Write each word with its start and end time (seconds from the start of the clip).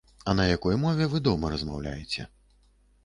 А 0.29 0.33
на 0.37 0.45
якой 0.51 0.79
мове 0.85 1.09
вы 1.11 1.21
дома 1.27 1.53
размаўляеце. 1.57 2.27